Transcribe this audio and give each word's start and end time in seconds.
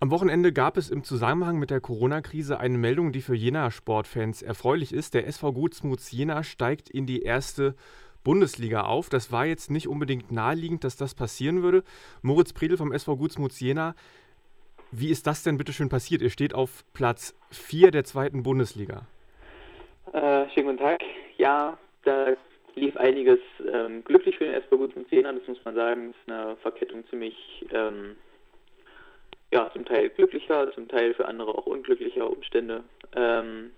Am 0.00 0.12
Wochenende 0.12 0.52
gab 0.52 0.76
es 0.76 0.90
im 0.90 1.02
Zusammenhang 1.02 1.58
mit 1.58 1.70
der 1.70 1.80
Corona-Krise 1.80 2.60
eine 2.60 2.78
Meldung, 2.78 3.10
die 3.10 3.20
für 3.20 3.34
Jena-Sportfans 3.34 4.42
erfreulich 4.42 4.92
ist. 4.92 5.12
Der 5.12 5.26
SV 5.26 5.52
Gutsmuts 5.52 6.12
Jena 6.12 6.44
steigt 6.44 6.88
in 6.88 7.04
die 7.04 7.22
erste 7.22 7.74
Bundesliga 8.22 8.82
auf. 8.82 9.08
Das 9.08 9.32
war 9.32 9.44
jetzt 9.44 9.72
nicht 9.72 9.88
unbedingt 9.88 10.30
naheliegend, 10.30 10.84
dass 10.84 10.96
das 10.96 11.16
passieren 11.16 11.64
würde. 11.64 11.82
Moritz 12.22 12.52
Predel 12.52 12.76
vom 12.76 12.92
SV 12.92 13.16
Gutsmuts 13.16 13.58
Jena, 13.58 13.96
wie 14.92 15.10
ist 15.10 15.26
das 15.26 15.42
denn 15.42 15.58
bitte 15.58 15.72
schön 15.72 15.88
passiert? 15.88 16.22
Ihr 16.22 16.30
steht 16.30 16.54
auf 16.54 16.84
Platz 16.94 17.34
4 17.50 17.90
der 17.90 18.04
zweiten 18.04 18.44
Bundesliga. 18.44 19.02
Äh, 20.12 20.48
schönen 20.50 20.66
guten 20.66 20.78
Tag. 20.78 21.00
Ja, 21.38 21.76
da 22.04 22.36
lief 22.76 22.96
einiges 22.98 23.40
ähm, 23.72 24.04
glücklich 24.04 24.38
für 24.38 24.44
den 24.44 24.54
SV 24.54 24.78
Gutsmuts 24.78 25.10
Jena, 25.10 25.32
das 25.32 25.48
muss 25.48 25.58
man 25.64 25.74
sagen. 25.74 26.12
Das 26.12 26.16
ist 26.20 26.32
eine 26.32 26.56
Verkettung 26.58 27.04
ziemlich 27.10 27.66
ähm, 27.72 28.14
ja, 29.50 29.70
zum 29.72 29.84
Teil 29.84 30.10
glücklicher, 30.10 30.72
zum 30.72 30.88
Teil 30.88 31.14
für 31.14 31.26
andere 31.26 31.56
auch 31.56 31.66
unglücklicher 31.66 32.30
Umstände. 32.30 32.84
Ähm, 33.14 33.70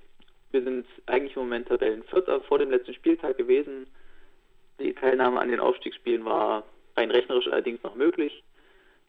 wir 0.50 0.62
sind 0.62 0.86
eigentlich 1.06 1.36
im 1.36 1.42
Moment 1.42 1.68
Tabellenvierter 1.68 2.40
vor 2.42 2.58
dem 2.58 2.70
letzten 2.70 2.94
Spieltag 2.94 3.36
gewesen. 3.36 3.86
Die 4.80 4.94
Teilnahme 4.94 5.40
an 5.40 5.50
den 5.50 5.60
Aufstiegsspielen 5.60 6.24
war 6.24 6.64
rein 6.96 7.10
rechnerisch 7.10 7.46
allerdings 7.46 7.82
noch 7.82 7.94
möglich. 7.94 8.42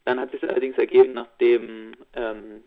Dann 0.04 0.20
hat 0.20 0.30
sich 0.30 0.42
allerdings 0.42 0.78
ergeben, 0.78 1.14
nachdem 1.14 1.94
ähm, 2.14 2.62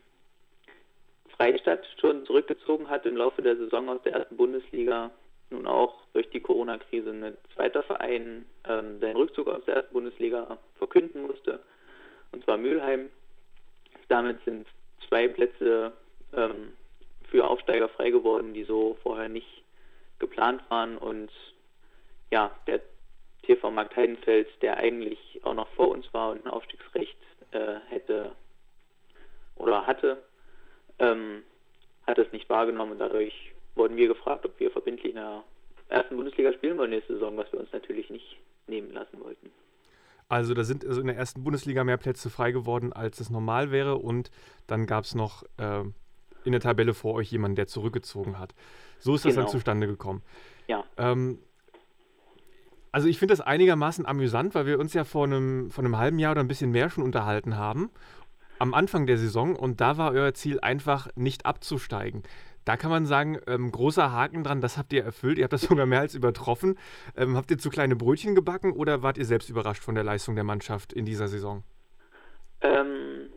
Freistadt 1.35 1.85
schon 1.99 2.25
zurückgezogen 2.25 2.89
hat 2.89 3.05
im 3.05 3.17
Laufe 3.17 3.41
der 3.41 3.57
Saison 3.57 3.89
aus 3.89 4.01
der 4.03 4.13
ersten 4.13 4.37
Bundesliga, 4.37 5.12
nun 5.49 5.67
auch 5.67 6.01
durch 6.13 6.29
die 6.29 6.39
Corona-Krise 6.39 7.12
ein 7.12 7.37
zweiter 7.53 7.84
Verein 7.84 8.45
ähm, 8.67 8.99
seinen 8.99 9.17
Rückzug 9.17 9.48
aus 9.48 9.63
der 9.65 9.75
ersten 9.75 9.93
Bundesliga 9.93 10.57
verkünden 10.77 11.23
musste, 11.23 11.59
und 12.31 12.43
zwar 12.43 12.57
Mülheim. 12.57 13.09
Damit 14.15 14.41
sind 14.45 14.65
zwei 15.09 15.27
Plätze 15.27 15.91
ähm, 16.33 16.71
für 17.29 17.45
Aufsteiger 17.45 17.90
frei 17.90 18.12
geworden, 18.12 18.53
die 18.53 18.63
so 18.63 18.98
vorher 19.03 19.27
nicht 19.27 19.65
geplant 20.20 20.62
waren. 20.70 20.98
Und 20.98 21.29
ja, 22.31 22.49
der 22.65 22.79
TV 23.43 23.71
Markt 23.71 23.93
Heidenfeld, 23.98 24.48
der 24.62 24.77
eigentlich 24.77 25.41
auch 25.43 25.53
noch 25.53 25.67
vor 25.71 25.90
uns 25.90 26.05
war 26.13 26.31
und 26.31 26.45
ein 26.45 26.49
Aufstiegsrecht 26.49 27.17
äh, 27.51 27.75
hätte 27.90 28.31
oder 29.57 29.85
hatte, 29.85 30.23
ähm, 30.99 31.43
hat 32.07 32.18
es 32.18 32.31
nicht 32.31 32.49
wahrgenommen. 32.49 32.97
Dadurch 32.97 33.51
wurden 33.75 33.97
wir 33.97 34.07
gefragt, 34.07 34.45
ob 34.45 34.57
wir 34.62 34.71
verbindlich 34.71 35.09
in 35.09 35.15
der 35.15 35.43
ersten 35.90 36.15
Bundesliga 36.15 36.53
spielen 36.53 36.77
wollen 36.77 36.91
nächste 36.91 37.15
Saison, 37.15 37.35
was 37.35 37.51
wir 37.51 37.59
uns 37.59 37.73
natürlich 37.73 38.09
nicht 38.09 38.37
nehmen 38.68 38.93
lassen 38.93 39.20
wollten. 39.20 39.51
Also 40.27 40.54
da 40.54 40.63
sind 40.63 40.85
also 40.85 41.01
in 41.01 41.07
der 41.07 41.18
ersten 41.18 41.43
Bundesliga 41.43 41.84
mehr 41.84 41.98
Plätze 41.98 42.29
frei 42.29 42.51
geworden, 42.51 42.93
als 42.93 43.20
es 43.20 43.29
normal 43.29 43.71
wäre. 43.71 43.95
Und 43.95 44.31
dann 44.68 44.87
gab 44.87 45.04
es 45.04 45.15
noch 45.15 45.43
äh, 45.57 45.84
in 46.43 46.51
der 46.51 46.62
Tabelle 46.62 46.93
vor 46.93 47.13
euch 47.13 47.31
jemanden, 47.31 47.55
der 47.55 47.68
zurückgezogen 47.68 48.40
hat. 48.40 48.55
So 48.99 49.15
ist 49.15 49.26
das 49.26 49.34
genau. 49.34 49.46
dann 49.46 49.51
zustande 49.51 49.87
gekommen. 49.87 50.23
Ja. 50.68 50.84
Ähm, 50.98 51.40
also 52.91 53.07
ich 53.07 53.20
finde 53.20 53.34
das 53.34 53.41
einigermaßen 53.41 54.05
amüsant, 54.05 54.55
weil 54.55 54.65
wir 54.65 54.79
uns 54.79 54.93
ja 54.93 55.03
vor 55.03 55.26
einem, 55.26 55.70
vor 55.70 55.84
einem 55.84 55.98
halben 55.98 56.18
Jahr 56.18 56.31
oder 56.31 56.41
ein 56.41 56.48
bisschen 56.48 56.71
mehr 56.71 56.90
schon 56.90 57.03
unterhalten 57.03 57.57
haben. 57.57 57.90
Am 58.57 58.73
Anfang 58.73 59.05
der 59.05 59.18
Saison 59.18 59.55
und 59.55 59.81
da 59.81 59.98
war 59.98 60.12
euer 60.12 60.34
Ziel 60.34 60.62
einfach 60.62 61.09
nicht 61.15 61.46
abzusteigen. 61.46 62.23
Da 62.66 62.77
kann 62.77 62.90
man 62.90 63.05
sagen, 63.05 63.40
ähm, 63.48 63.71
großer 63.71 64.12
Haken 64.12 64.44
dran, 64.44 64.59
das 64.59 64.78
habt 64.78 64.91
ihr 64.91 65.03
erfüllt. 65.03 65.38
Ihr 65.38 65.44
habt 65.44 65.53
das 65.53 65.62
sogar 65.69 65.85
mehr 65.85 66.00
als 66.00 66.16
übertroffen. 66.16 66.78
Ähm, 67.16 67.38
habt 67.38 67.52
ihr 67.52 67.58
zu 67.58 67.69
kleine 67.69 67.96
Brötchen 67.96 68.35
gebacken 68.35 68.74
oder 68.74 69.03
wart 69.03 69.18
ihr 69.18 69.25
selbst 69.25 69.50
überrascht 69.50 69.84
von 69.84 69.96
der 69.96 70.03
Leistung 70.03 70.35
der 70.35 70.44
Mannschaft 70.44 70.91
in 70.91 71.06
dieser 71.06 71.28
Saison? 71.28 71.63
Ähm, 72.62 73.30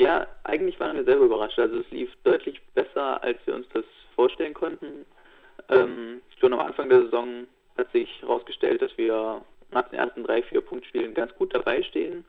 ja, 0.00 0.26
eigentlich 0.44 0.80
waren 0.80 0.96
wir 0.96 1.04
selber 1.04 1.26
überrascht. 1.26 1.58
Also 1.58 1.80
es 1.80 1.90
lief 1.90 2.10
deutlich 2.24 2.60
besser, 2.74 3.22
als 3.22 3.38
wir 3.44 3.54
uns 3.54 3.66
das 3.74 3.84
vorstellen 4.14 4.54
konnten. 4.54 5.04
Ähm, 5.68 6.22
schon 6.40 6.54
am 6.54 6.60
Anfang 6.60 6.88
der 6.88 7.02
Saison 7.02 7.46
hat 7.76 7.92
sich 7.92 8.08
herausgestellt, 8.22 8.80
dass 8.80 8.96
wir 8.96 9.42
nach 9.70 9.88
den 9.90 9.98
ersten 9.98 10.24
drei, 10.24 10.42
vier 10.42 10.62
Punktspielen 10.62 11.14
ganz 11.14 11.34
gut 11.34 11.54
dabei 11.54 11.82
stehen 11.82 12.24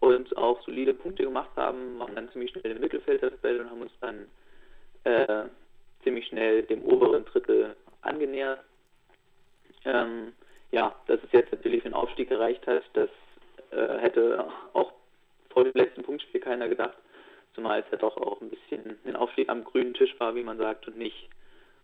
und 0.00 0.36
auch 0.36 0.62
solide 0.64 0.94
Punkte 0.94 1.24
gemacht 1.24 1.50
haben, 1.56 1.98
waren 1.98 2.14
dann 2.14 2.30
ziemlich 2.30 2.52
schnell 2.52 2.72
im 2.72 2.80
Mittelfeld 2.80 3.22
und 3.22 3.70
haben 3.70 3.82
uns 3.82 3.92
dann 4.00 4.26
äh, 5.04 5.44
ziemlich 6.06 6.28
schnell 6.28 6.62
dem 6.62 6.82
oberen 6.84 7.24
Drittel 7.24 7.74
angenähert. 8.02 8.60
Ähm, 9.84 10.32
ja, 10.70 10.94
dass 11.08 11.18
es 11.24 11.32
jetzt 11.32 11.50
natürlich 11.50 11.82
für 11.82 11.88
den 11.88 11.94
Aufstieg 11.94 12.28
gereicht 12.28 12.64
hat, 12.66 12.84
das 12.92 13.10
äh, 13.72 13.98
hätte 13.98 14.46
auch 14.72 14.92
vor 15.50 15.64
dem 15.64 15.72
letzten 15.74 16.04
Punktspiel 16.04 16.40
keiner 16.40 16.68
gedacht, 16.68 16.96
zumal 17.54 17.80
es 17.80 17.90
ja 17.90 17.98
doch 17.98 18.16
auch 18.18 18.40
ein 18.40 18.50
bisschen 18.50 18.98
ein 19.04 19.16
Aufstieg 19.16 19.48
am 19.48 19.64
grünen 19.64 19.94
Tisch 19.94 20.14
war, 20.18 20.34
wie 20.36 20.44
man 20.44 20.58
sagt, 20.58 20.86
und 20.86 20.96
nicht 20.96 21.28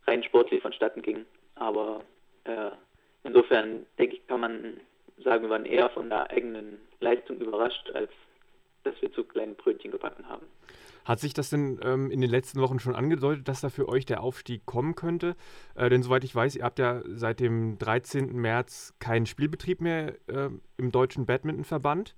rein 0.06 0.22
sportlich 0.22 0.62
vonstatten 0.62 1.02
ging. 1.02 1.26
Aber 1.56 2.02
äh, 2.44 2.70
insofern 3.24 3.86
denke 3.98 4.16
ich, 4.16 4.26
kann 4.28 4.40
man 4.40 4.80
sagen, 5.18 5.42
wir 5.42 5.50
waren 5.50 5.64
eher 5.64 5.90
von 5.90 6.08
der 6.08 6.30
eigenen 6.30 6.80
Leistung 7.00 7.40
überrascht, 7.40 7.90
als 7.94 8.10
dass 8.84 9.00
wir 9.00 9.12
zu 9.12 9.24
kleinen 9.24 9.56
Brötchen 9.56 9.90
gebacken 9.90 10.28
haben. 10.28 10.46
Hat 11.04 11.18
sich 11.18 11.34
das 11.34 11.50
denn 11.50 11.80
ähm, 11.82 12.10
in 12.10 12.20
den 12.20 12.30
letzten 12.30 12.60
Wochen 12.60 12.78
schon 12.78 12.94
angedeutet, 12.94 13.48
dass 13.48 13.60
da 13.60 13.70
für 13.70 13.88
euch 13.88 14.06
der 14.06 14.22
Aufstieg 14.22 14.66
kommen 14.66 14.94
könnte? 14.94 15.34
Äh, 15.74 15.88
denn 15.90 16.02
soweit 16.02 16.22
ich 16.22 16.34
weiß, 16.34 16.54
ihr 16.56 16.64
habt 16.64 16.78
ja 16.78 17.02
seit 17.06 17.40
dem 17.40 17.76
13. 17.78 18.36
März 18.36 18.94
keinen 19.00 19.26
Spielbetrieb 19.26 19.80
mehr 19.80 20.14
äh, 20.28 20.50
im 20.76 20.92
Deutschen 20.92 21.26
Badmintonverband. 21.26 22.14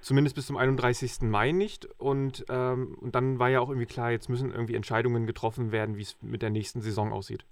Zumindest 0.00 0.36
bis 0.36 0.46
zum 0.46 0.56
31. 0.56 1.22
Mai 1.22 1.52
nicht. 1.52 1.86
Und, 1.98 2.44
ähm, 2.50 2.96
und 3.00 3.14
dann 3.14 3.38
war 3.38 3.48
ja 3.48 3.60
auch 3.60 3.70
irgendwie 3.70 3.86
klar, 3.86 4.10
jetzt 4.10 4.28
müssen 4.28 4.52
irgendwie 4.52 4.74
Entscheidungen 4.74 5.26
getroffen 5.26 5.72
werden, 5.72 5.96
wie 5.96 6.02
es 6.02 6.16
mit 6.20 6.42
der 6.42 6.50
nächsten 6.50 6.82
Saison 6.82 7.12
aussieht. 7.12 7.44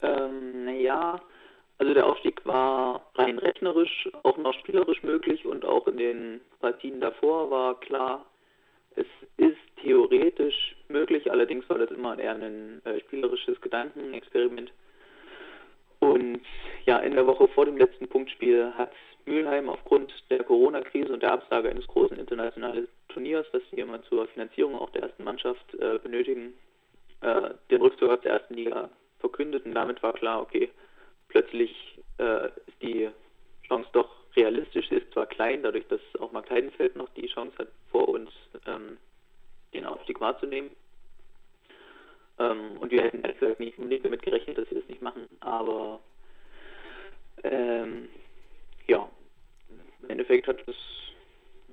Ähm, 0.00 0.64
naja, 0.64 1.20
also 1.78 1.94
der 1.94 2.06
Aufstieg 2.06 2.44
war 2.44 3.06
rein 3.14 3.38
rechnerisch, 3.38 4.08
auch 4.24 4.36
noch 4.36 4.54
spielerisch 4.54 5.02
möglich 5.02 5.46
und 5.46 5.64
auch 5.64 5.86
in 5.86 5.96
den 5.96 6.40
Partien 6.60 7.00
davor 7.00 7.50
war 7.50 7.78
klar, 7.80 8.26
es 8.96 9.06
ist 9.36 9.56
theoretisch 9.80 10.74
möglich, 10.88 11.30
allerdings 11.30 11.68
war 11.70 11.78
das 11.78 11.90
immer 11.90 12.18
eher 12.18 12.34
ein 12.34 12.82
äh, 12.84 12.98
spielerisches 13.00 13.60
Gedankenexperiment. 13.60 14.72
Und 16.00 16.40
ja, 16.84 16.98
in 16.98 17.14
der 17.14 17.26
Woche 17.26 17.48
vor 17.48 17.66
dem 17.66 17.76
letzten 17.76 18.08
Punktspiel 18.08 18.72
hat 18.76 18.92
Mülheim 19.24 19.68
aufgrund 19.68 20.12
der 20.30 20.42
Corona-Krise 20.42 21.12
und 21.12 21.22
der 21.22 21.32
Absage 21.32 21.68
eines 21.68 21.86
großen 21.86 22.18
internationalen 22.18 22.88
Turniers, 23.08 23.46
das 23.52 23.62
sie 23.70 23.80
immer 23.80 24.02
zur 24.04 24.26
Finanzierung 24.28 24.74
auch 24.74 24.90
der 24.90 25.02
ersten 25.02 25.24
Mannschaft 25.24 25.74
äh, 25.74 25.98
benötigen, 25.98 26.54
äh, 27.20 27.50
den 27.70 27.82
Rückzug 27.82 28.10
aus 28.10 28.20
der 28.22 28.32
ersten 28.32 28.54
Liga 28.54 28.90
verkündet. 29.20 29.64
Und 29.64 29.74
damit 29.74 30.02
war 30.02 30.12
klar, 30.12 30.40
okay, 30.40 30.70
plötzlich 31.28 31.98
äh, 32.18 32.46
ist 32.46 32.82
die 32.82 33.08
Chance 33.66 33.88
doch 33.92 34.10
realistisch 34.36 34.90
ist, 34.90 35.12
zwar 35.12 35.26
klein, 35.26 35.62
dadurch, 35.62 35.86
dass 35.88 36.00
auch 36.20 36.32
Mark 36.32 36.50
Heidenfeld 36.50 36.96
noch 36.96 37.08
die 37.10 37.26
Chance 37.26 37.56
hat, 37.58 37.68
vor 37.90 38.08
uns 38.08 38.30
ähm, 38.66 38.96
den 39.74 39.84
Aufstieg 39.84 40.20
wahrzunehmen. 40.20 40.70
Ähm, 42.38 42.76
und 42.78 42.90
wir 42.90 43.02
hätten 43.02 43.22
gesagt 43.22 43.60
nicht 43.60 43.78
unbedingt 43.78 44.04
damit 44.04 44.22
gerechnet, 44.22 44.58
dass 44.58 44.70
wir 44.70 44.80
das 44.80 44.88
nicht 44.88 45.02
machen. 45.02 45.28
Aber 45.40 46.00
ähm, 47.42 48.08
ja, 48.86 49.08
im 50.02 50.10
Endeffekt 50.10 50.46
hat 50.46 50.66
es 50.66 50.76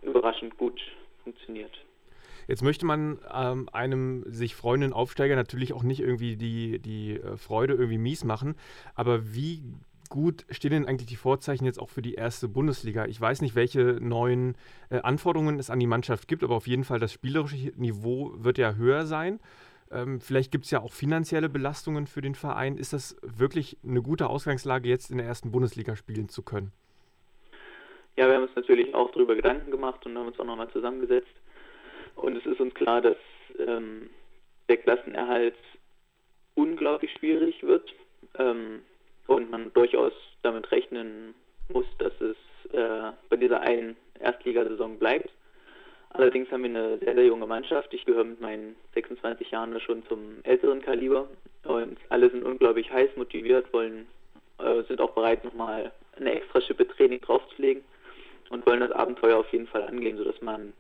überraschend 0.01 0.57
gut 0.57 0.81
funktioniert. 1.23 1.77
Jetzt 2.47 2.63
möchte 2.63 2.85
man 2.85 3.19
ähm, 3.33 3.69
einem 3.71 4.23
sich 4.27 4.55
freunden 4.55 4.93
Aufsteiger 4.93 5.35
natürlich 5.35 5.73
auch 5.73 5.83
nicht 5.83 5.99
irgendwie 5.99 6.35
die, 6.35 6.79
die 6.79 7.19
äh, 7.19 7.37
Freude 7.37 7.73
irgendwie 7.73 7.97
mies 7.97 8.23
machen. 8.23 8.55
Aber 8.93 9.33
wie 9.33 9.63
gut 10.09 10.45
stehen 10.49 10.71
denn 10.71 10.85
eigentlich 10.85 11.07
die 11.07 11.15
Vorzeichen 11.15 11.65
jetzt 11.65 11.79
auch 11.79 11.89
für 11.89 12.01
die 12.01 12.13
erste 12.13 12.47
Bundesliga? 12.47 13.05
Ich 13.05 13.19
weiß 13.19 13.41
nicht, 13.41 13.55
welche 13.55 13.97
neuen 13.99 14.55
äh, 14.89 14.99
Anforderungen 14.99 15.59
es 15.59 15.69
an 15.69 15.79
die 15.79 15.87
Mannschaft 15.87 16.27
gibt, 16.27 16.43
aber 16.43 16.55
auf 16.55 16.67
jeden 16.67 16.83
Fall 16.83 16.99
das 16.99 17.13
spielerische 17.13 17.71
Niveau 17.75 18.33
wird 18.37 18.57
ja 18.57 18.75
höher 18.75 19.05
sein. 19.05 19.39
Ähm, 19.91 20.19
vielleicht 20.19 20.51
gibt 20.51 20.65
es 20.65 20.71
ja 20.71 20.81
auch 20.81 20.93
finanzielle 20.93 21.49
Belastungen 21.49 22.07
für 22.07 22.21
den 22.21 22.35
Verein. 22.35 22.77
Ist 22.77 22.93
das 22.93 23.17
wirklich 23.21 23.77
eine 23.83 24.01
gute 24.01 24.27
Ausgangslage, 24.27 24.89
jetzt 24.89 25.11
in 25.11 25.17
der 25.17 25.27
ersten 25.27 25.51
Bundesliga 25.51 25.95
spielen 25.95 26.29
zu 26.29 26.41
können? 26.41 26.71
Ja, 28.17 28.27
wir 28.27 28.35
haben 28.35 28.43
uns 28.43 28.55
natürlich 28.55 28.93
auch 28.95 29.11
darüber 29.11 29.35
Gedanken 29.35 29.71
gemacht 29.71 30.05
und 30.05 30.17
haben 30.17 30.27
uns 30.27 30.39
auch 30.39 30.45
nochmal 30.45 30.69
zusammengesetzt. 30.71 31.33
Und 32.15 32.37
es 32.37 32.45
ist 32.45 32.59
uns 32.59 32.73
klar, 32.73 33.01
dass 33.01 33.17
ähm, 33.59 34.09
der 34.69 34.77
Klassenerhalt 34.77 35.55
unglaublich 36.55 37.11
schwierig 37.13 37.61
wird. 37.63 37.93
Ähm, 38.37 38.81
und 39.27 39.49
man 39.49 39.71
durchaus 39.73 40.13
damit 40.43 40.71
rechnen 40.71 41.33
muss, 41.69 41.85
dass 41.97 42.13
es 42.21 42.35
äh, 42.73 43.11
bei 43.29 43.37
dieser 43.37 43.61
einen 43.61 43.95
Erstligasaison 44.19 44.99
bleibt. 44.99 45.29
Allerdings 46.11 46.49
haben 46.51 46.63
wir 46.63 46.69
eine 46.69 46.97
sehr, 46.99 47.15
sehr 47.15 47.25
junge 47.25 47.45
Mannschaft. 47.47 47.93
Ich 47.93 48.05
gehöre 48.05 48.23
mit 48.23 48.39
meinen 48.39 48.75
26 48.93 49.51
Jahren 49.51 49.77
schon 49.81 50.05
zum 50.07 50.37
älteren 50.43 50.81
Kaliber 50.81 51.27
und 51.63 51.97
alle 52.09 52.29
sind 52.29 52.45
unglaublich 52.45 52.89
heiß 52.91 53.09
motiviert, 53.17 53.71
wollen, 53.73 54.07
äh, 54.59 54.83
sind 54.83 55.01
auch 55.01 55.11
bereit, 55.11 55.43
nochmal 55.43 55.91
eine 56.15 56.35
extra 56.35 56.61
Schippe 56.61 56.87
Training 56.87 57.19
draufzulegen 57.19 57.83
und 58.49 58.65
wollen 58.65 58.79
das 58.79 58.91
Abenteuer 58.91 59.37
auf 59.39 59.51
jeden 59.51 59.67
Fall 59.67 59.83
angehen, 59.83 60.17
sodass 60.17 60.39
man 60.41 60.71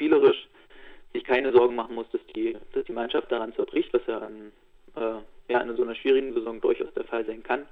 spielerisch 0.00 0.48
keine 1.24 1.52
Sorgen 1.52 1.76
machen 1.76 1.94
muss, 1.94 2.10
dass 2.10 2.20
die, 2.34 2.56
dass 2.72 2.84
die 2.84 2.92
Mannschaft 2.92 3.30
daran 3.30 3.54
zerbricht, 3.54 3.92
was 3.92 4.02
ja 4.06 4.18
an, 4.18 4.52
äh, 4.96 5.52
ja, 5.52 5.60
in 5.60 5.76
so 5.76 5.82
einer 5.82 5.94
schwierigen 5.94 6.32
Saison 6.32 6.60
durchaus 6.60 6.92
der 6.94 7.04
Fall 7.04 7.24
sein 7.26 7.42
kann. 7.42 7.66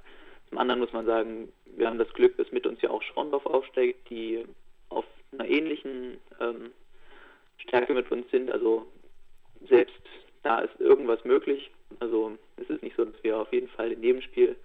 Zum 0.47 0.59
anderen 0.59 0.79
muss 0.79 0.93
man 0.93 1.05
sagen, 1.05 1.51
wir 1.75 1.87
haben 1.87 1.97
das 1.97 2.11
Glück, 2.13 2.37
dass 2.37 2.51
mit 2.51 2.65
uns 2.67 2.81
ja 2.81 2.89
auch 2.89 3.01
Schorndorf 3.01 3.45
aufsteigt, 3.45 4.09
die 4.09 4.45
auf 4.89 5.05
einer 5.31 5.47
ähnlichen 5.47 6.17
ähm, 6.39 6.71
Stärke 7.57 7.93
mit 7.93 8.09
uns 8.11 8.29
sind. 8.31 8.51
Also 8.51 8.85
selbst 9.67 10.01
da 10.43 10.59
ist 10.59 10.79
irgendwas 10.79 11.23
möglich. 11.25 11.71
Also 11.99 12.37
es 12.57 12.69
ist 12.69 12.83
nicht 12.83 12.95
so, 12.95 13.05
dass 13.05 13.23
wir 13.23 13.37
auf 13.37 13.51
jeden 13.51 13.69
Fall 13.69 13.91
in 13.91 14.03
jedem 14.03 14.21
Spiel 14.21 14.55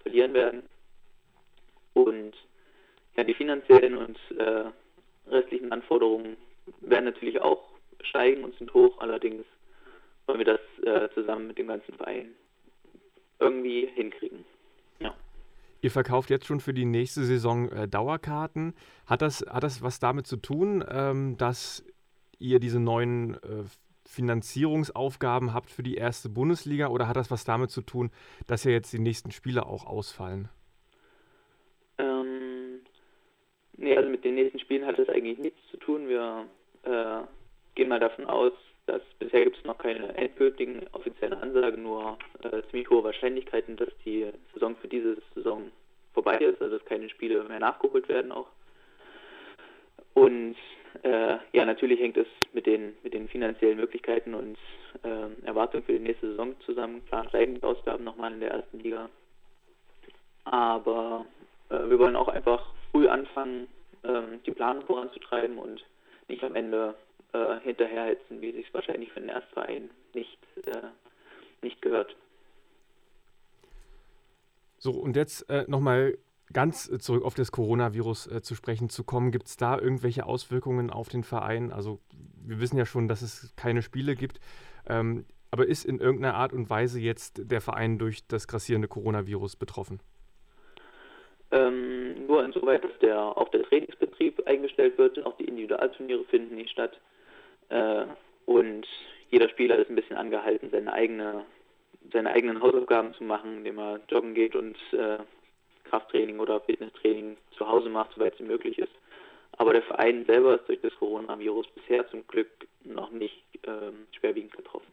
verlieren 0.00 0.34
werden. 0.34 0.62
Und 1.94 2.32
ja, 3.16 3.24
die 3.24 3.34
finanziellen 3.34 3.96
und 3.96 4.18
äh, 4.38 4.64
restlichen 5.30 5.72
Anforderungen 5.72 6.36
werden 6.80 7.04
natürlich 7.04 7.40
auch 7.40 7.62
steigen 8.02 8.44
und 8.44 8.56
sind 8.58 8.72
hoch. 8.74 8.98
Allerdings 9.00 9.44
wollen 10.26 10.38
wir 10.38 10.46
das 10.46 10.60
äh, 10.84 11.08
zusammen 11.14 11.48
mit 11.48 11.58
dem 11.58 11.68
ganzen 11.68 11.94
Verein 11.94 12.32
irgendwie 13.38 13.86
hinkriegen. 13.94 14.44
Ja. 15.00 15.14
Ihr 15.80 15.90
verkauft 15.90 16.30
jetzt 16.30 16.46
schon 16.46 16.60
für 16.60 16.74
die 16.74 16.84
nächste 16.84 17.24
Saison 17.24 17.68
äh, 17.70 17.88
Dauerkarten. 17.88 18.74
Hat 19.06 19.22
das, 19.22 19.44
hat 19.48 19.64
das 19.64 19.82
was 19.82 19.98
damit 19.98 20.26
zu 20.26 20.36
tun, 20.36 20.84
ähm, 20.88 21.36
dass 21.36 21.84
ihr 22.38 22.60
diese 22.60 22.80
neuen 22.80 23.34
äh, 23.34 23.64
Finanzierungsaufgaben 24.06 25.54
habt 25.54 25.70
für 25.70 25.82
die 25.82 25.94
erste 25.94 26.28
Bundesliga 26.28 26.88
oder 26.88 27.08
hat 27.08 27.16
das 27.16 27.30
was 27.30 27.44
damit 27.44 27.70
zu 27.70 27.82
tun, 27.82 28.10
dass 28.46 28.64
ja 28.64 28.72
jetzt 28.72 28.92
die 28.92 28.98
nächsten 28.98 29.30
Spiele 29.30 29.66
auch 29.66 29.86
ausfallen? 29.86 30.48
Ähm, 31.98 32.80
nee, 33.82 33.96
also 33.96 34.08
mit 34.08 34.24
den 34.24 34.36
nächsten 34.36 34.58
Spielen 34.58 34.86
hat 34.86 34.98
das 34.98 35.08
eigentlich 35.08 35.38
nichts 35.38 35.60
zu 35.70 35.76
tun. 35.76 36.08
Wir 36.08 36.46
äh, 36.84 37.22
gehen 37.74 37.88
mal 37.88 38.00
davon 38.00 38.26
aus, 38.26 38.52
dass 38.86 39.02
bisher 39.18 39.44
gibt 39.44 39.58
es 39.58 39.64
noch 39.64 39.78
keine 39.78 40.16
endgültigen 40.16 40.86
offiziellen 40.92 41.38
Ansagen, 41.38 41.82
nur 41.82 42.18
äh, 42.42 42.62
ziemlich 42.70 42.88
hohe 42.90 43.04
Wahrscheinlichkeiten, 43.04 43.76
dass 43.76 43.90
die 44.04 44.26
Saison 44.54 44.76
für 44.76 44.88
diese 44.88 45.16
Saison 45.34 45.70
vorbei 46.14 46.38
ist, 46.38 46.60
also 46.60 46.78
dass 46.78 46.86
keine 46.86 47.08
Spiele 47.08 47.42
mehr 47.44 47.60
nachgeholt 47.60 48.08
werden 48.08 48.32
auch. 48.32 48.48
Und 50.14 50.56
äh, 51.02 51.38
ja, 51.52 51.64
natürlich 51.64 52.00
hängt 52.00 52.16
es 52.16 52.26
mit 52.52 52.66
den, 52.66 52.94
mit 53.02 53.14
den 53.14 53.28
finanziellen 53.28 53.78
Möglichkeiten 53.78 54.34
und 54.34 54.58
äh, 55.02 55.46
Erwartungen 55.46 55.84
für 55.84 55.92
die 55.92 56.00
nächste 56.00 56.28
Saison 56.28 56.54
zusammen. 56.66 57.04
Klar 57.06 57.28
steigen 57.28 57.54
die 57.54 57.62
Ausgaben 57.62 58.04
nochmal 58.04 58.32
in 58.32 58.40
der 58.40 58.50
ersten 58.50 58.80
Liga. 58.80 59.08
Aber 60.44 61.24
äh, 61.70 61.88
wir 61.88 61.98
wollen 61.98 62.16
auch 62.16 62.28
einfach 62.28 62.71
früh 62.92 63.08
anfangen, 63.08 63.66
ähm, 64.04 64.40
die 64.46 64.52
Planung 64.52 64.86
voranzutreiben 64.86 65.58
und 65.58 65.84
nicht 66.28 66.44
am 66.44 66.54
Ende 66.54 66.94
äh, 67.32 67.60
hinterherhetzen, 67.60 68.40
wie 68.40 68.52
sich 68.52 68.72
wahrscheinlich 68.72 69.10
für 69.12 69.20
den 69.20 69.30
Erstverein 69.30 69.90
nicht, 70.14 70.38
äh, 70.66 70.88
nicht 71.62 71.82
gehört. 71.82 72.14
So, 74.78 74.92
und 74.92 75.16
jetzt 75.16 75.48
äh, 75.48 75.64
nochmal 75.68 76.18
ganz 76.52 76.90
zurück 76.98 77.24
auf 77.24 77.34
das 77.34 77.52
Coronavirus 77.52 78.26
äh, 78.26 78.42
zu 78.42 78.54
sprechen 78.54 78.88
zu 78.88 79.04
kommen, 79.04 79.30
gibt 79.30 79.46
es 79.46 79.56
da 79.56 79.78
irgendwelche 79.78 80.26
Auswirkungen 80.26 80.90
auf 80.90 81.08
den 81.08 81.24
Verein? 81.24 81.72
Also 81.72 82.00
wir 82.44 82.60
wissen 82.60 82.76
ja 82.76 82.84
schon, 82.84 83.08
dass 83.08 83.22
es 83.22 83.54
keine 83.56 83.82
Spiele 83.82 84.16
gibt, 84.16 84.40
ähm, 84.86 85.24
aber 85.50 85.66
ist 85.66 85.84
in 85.84 85.98
irgendeiner 85.98 86.34
Art 86.34 86.52
und 86.52 86.68
Weise 86.68 87.00
jetzt 87.00 87.42
der 87.50 87.60
Verein 87.60 87.98
durch 87.98 88.26
das 88.26 88.48
grassierende 88.48 88.88
Coronavirus 88.88 89.56
betroffen? 89.56 90.00
Ähm, 91.52 92.26
nur 92.26 92.44
insoweit, 92.44 92.82
dass 92.82 92.98
der, 93.00 93.18
auch 93.18 93.48
der 93.50 93.62
Trainingsbetrieb 93.62 94.46
eingestellt 94.46 94.98
wird, 94.98 95.24
auch 95.24 95.36
die 95.36 95.44
Individualturniere 95.44 96.24
finden 96.24 96.56
nicht 96.56 96.70
statt 96.70 96.98
äh, 97.68 98.04
und 98.46 98.86
jeder 99.30 99.48
Spieler 99.48 99.76
ist 99.76 99.88
ein 99.88 99.96
bisschen 99.96 100.16
angehalten, 100.16 100.70
seine 100.70 100.92
eigene 100.92 101.44
seine 102.12 102.30
eigenen 102.30 102.60
Hausaufgaben 102.60 103.14
zu 103.14 103.24
machen, 103.24 103.58
indem 103.58 103.78
er 103.78 104.00
joggen 104.08 104.34
geht 104.34 104.56
und 104.56 104.76
äh, 104.92 105.18
Krafttraining 105.84 106.40
oder 106.40 106.60
Fitnesstraining 106.60 107.36
zu 107.56 107.66
Hause 107.66 107.88
macht, 107.88 108.12
soweit 108.14 108.34
es 108.34 108.40
möglich 108.40 108.78
ist. 108.78 108.92
Aber 109.58 109.72
der 109.72 109.82
Verein 109.82 110.24
selber 110.26 110.56
ist 110.56 110.68
durch 110.68 110.80
das 110.80 110.94
Coronavirus 110.96 111.66
bisher 111.74 112.08
zum 112.08 112.26
Glück 112.26 112.48
noch 112.84 113.10
nicht 113.10 113.44
ähm, 113.66 114.06
schwerwiegend 114.18 114.52
getroffen. 114.52 114.86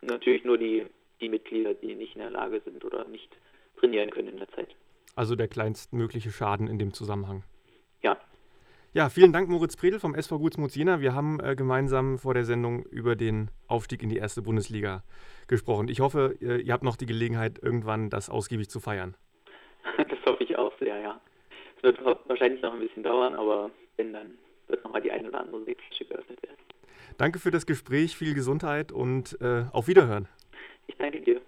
Natürlich 0.00 0.44
nur 0.44 0.58
die, 0.58 0.86
die 1.20 1.28
Mitglieder, 1.28 1.74
die 1.74 1.94
nicht 1.94 2.14
in 2.14 2.22
der 2.22 2.30
Lage 2.30 2.60
sind 2.64 2.84
oder 2.84 3.06
nicht 3.06 3.30
trainieren 3.78 4.10
können 4.10 4.28
in 4.28 4.38
der 4.38 4.50
Zeit. 4.50 4.74
Also 5.18 5.34
der 5.34 5.48
kleinstmögliche 5.48 6.30
Schaden 6.30 6.68
in 6.68 6.78
dem 6.78 6.92
Zusammenhang. 6.92 7.42
Ja. 8.02 8.16
Ja, 8.92 9.08
vielen 9.08 9.32
Dank, 9.32 9.48
Moritz 9.48 9.76
Predel 9.76 9.98
vom 9.98 10.14
SV 10.14 10.38
Gutsmuth 10.38 10.76
Jena. 10.76 11.00
Wir 11.00 11.12
haben 11.12 11.40
äh, 11.40 11.56
gemeinsam 11.56 12.18
vor 12.18 12.34
der 12.34 12.44
Sendung 12.44 12.84
über 12.84 13.16
den 13.16 13.50
Aufstieg 13.66 14.04
in 14.04 14.10
die 14.10 14.16
erste 14.16 14.42
Bundesliga 14.42 15.02
gesprochen. 15.48 15.88
Ich 15.88 15.98
hoffe, 15.98 16.36
ihr, 16.38 16.60
ihr 16.60 16.72
habt 16.72 16.84
noch 16.84 16.94
die 16.94 17.06
Gelegenheit, 17.06 17.58
irgendwann 17.60 18.10
das 18.10 18.30
ausgiebig 18.30 18.70
zu 18.70 18.78
feiern. 18.78 19.16
Das 19.96 20.18
hoffe 20.24 20.44
ich 20.44 20.56
auch 20.56 20.72
sehr, 20.78 21.00
ja. 21.00 21.20
Es 21.78 21.82
wird 21.82 21.98
wahrscheinlich 22.28 22.62
noch 22.62 22.74
ein 22.74 22.78
bisschen 22.78 23.02
dauern, 23.02 23.34
aber 23.34 23.72
wenn, 23.96 24.12
dann 24.12 24.38
wird 24.68 24.84
nochmal 24.84 25.02
die 25.02 25.10
eine 25.10 25.26
oder 25.26 25.40
andere 25.40 25.64
Seepflasche 25.64 26.04
geöffnet 26.04 26.40
werden. 26.44 26.62
Danke 27.16 27.40
für 27.40 27.50
das 27.50 27.66
Gespräch, 27.66 28.16
viel 28.16 28.34
Gesundheit 28.34 28.92
und 28.92 29.36
äh, 29.40 29.64
auf 29.72 29.88
Wiederhören. 29.88 30.28
Ich 30.86 30.96
danke 30.96 31.20
dir. 31.20 31.40